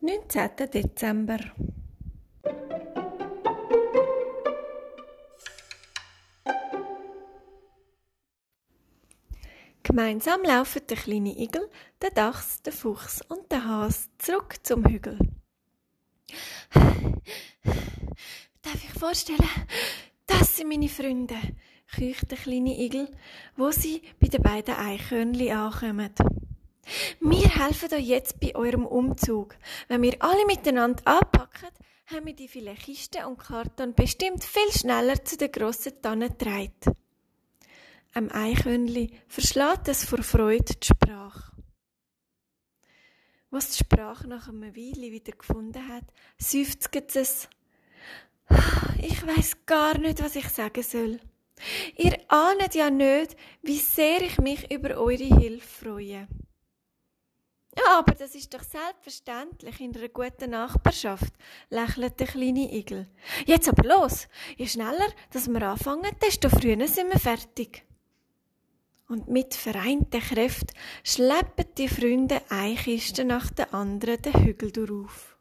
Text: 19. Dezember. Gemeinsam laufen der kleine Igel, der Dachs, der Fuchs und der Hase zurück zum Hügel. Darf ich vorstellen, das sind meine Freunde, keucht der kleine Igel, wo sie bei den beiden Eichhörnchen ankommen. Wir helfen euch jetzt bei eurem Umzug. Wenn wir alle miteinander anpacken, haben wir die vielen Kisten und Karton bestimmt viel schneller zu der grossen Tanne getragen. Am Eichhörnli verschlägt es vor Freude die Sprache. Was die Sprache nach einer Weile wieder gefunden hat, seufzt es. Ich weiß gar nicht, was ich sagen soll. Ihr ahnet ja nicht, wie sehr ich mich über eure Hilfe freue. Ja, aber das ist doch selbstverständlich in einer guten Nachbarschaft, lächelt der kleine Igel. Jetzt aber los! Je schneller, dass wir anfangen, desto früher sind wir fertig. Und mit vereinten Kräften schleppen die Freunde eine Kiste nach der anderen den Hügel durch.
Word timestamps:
19. 0.00 0.50
Dezember. 0.72 1.38
Gemeinsam 9.82 10.42
laufen 10.42 10.82
der 10.88 10.96
kleine 10.96 11.38
Igel, 11.38 11.70
der 12.02 12.10
Dachs, 12.10 12.62
der 12.62 12.72
Fuchs 12.72 13.22
und 13.28 13.50
der 13.50 13.64
Hase 13.64 14.08
zurück 14.18 14.56
zum 14.62 14.84
Hügel. 14.84 15.18
Darf 16.74 18.74
ich 18.74 18.98
vorstellen, 18.98 19.48
das 20.26 20.56
sind 20.56 20.68
meine 20.68 20.88
Freunde, 20.88 21.36
keucht 21.94 22.30
der 22.30 22.38
kleine 22.38 22.78
Igel, 22.78 23.08
wo 23.56 23.70
sie 23.70 24.02
bei 24.20 24.28
den 24.28 24.42
beiden 24.42 24.74
Eichhörnchen 24.74 25.56
ankommen. 25.56 26.12
Wir 27.20 27.48
helfen 27.48 27.92
euch 27.92 28.06
jetzt 28.06 28.40
bei 28.40 28.54
eurem 28.54 28.86
Umzug. 28.86 29.56
Wenn 29.88 30.02
wir 30.02 30.16
alle 30.20 30.46
miteinander 30.46 31.02
anpacken, 31.06 31.68
haben 32.06 32.26
wir 32.26 32.34
die 32.34 32.48
vielen 32.48 32.76
Kisten 32.76 33.24
und 33.24 33.38
Karton 33.38 33.94
bestimmt 33.94 34.44
viel 34.44 34.70
schneller 34.72 35.24
zu 35.24 35.36
der 35.36 35.48
grossen 35.48 36.00
Tanne 36.00 36.30
getragen. 36.30 36.96
Am 38.14 38.30
Eichhörnli 38.30 39.10
verschlägt 39.26 39.88
es 39.88 40.04
vor 40.04 40.22
Freude 40.22 40.74
die 40.74 40.86
Sprache. 40.86 41.52
Was 43.50 43.70
die 43.70 43.84
Sprache 43.84 44.28
nach 44.28 44.48
einer 44.48 44.74
Weile 44.76 45.10
wieder 45.12 45.32
gefunden 45.32 45.88
hat, 45.88 46.04
seufzt 46.38 47.16
es. 47.16 47.48
Ich 49.02 49.26
weiß 49.26 49.66
gar 49.66 49.98
nicht, 49.98 50.22
was 50.22 50.36
ich 50.36 50.48
sagen 50.48 50.82
soll. 50.82 51.20
Ihr 51.96 52.16
ahnet 52.28 52.74
ja 52.74 52.90
nicht, 52.90 53.36
wie 53.62 53.78
sehr 53.78 54.22
ich 54.22 54.38
mich 54.38 54.70
über 54.70 54.96
eure 54.96 55.40
Hilfe 55.40 55.84
freue. 55.84 56.28
Ja, 57.78 57.98
aber 57.98 58.14
das 58.14 58.34
ist 58.34 58.54
doch 58.54 58.62
selbstverständlich 58.62 59.80
in 59.80 59.94
einer 59.94 60.08
guten 60.08 60.50
Nachbarschaft, 60.50 61.32
lächelt 61.68 62.18
der 62.18 62.26
kleine 62.26 62.72
Igel. 62.72 63.06
Jetzt 63.44 63.68
aber 63.68 63.86
los! 63.86 64.28
Je 64.56 64.66
schneller, 64.66 65.08
dass 65.30 65.48
wir 65.48 65.62
anfangen, 65.62 66.16
desto 66.24 66.48
früher 66.48 66.88
sind 66.88 67.12
wir 67.12 67.20
fertig. 67.20 67.84
Und 69.08 69.28
mit 69.28 69.54
vereinten 69.54 70.20
Kräften 70.20 70.74
schleppen 71.04 71.66
die 71.76 71.88
Freunde 71.88 72.40
eine 72.48 72.74
Kiste 72.76 73.24
nach 73.24 73.50
der 73.50 73.72
anderen 73.72 74.20
den 74.22 74.44
Hügel 74.44 74.72
durch. 74.72 75.35